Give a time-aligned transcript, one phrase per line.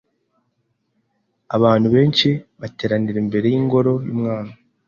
[1.55, 2.29] Abantu benshi
[2.61, 4.53] bateraniye imbere yingoro yumwami.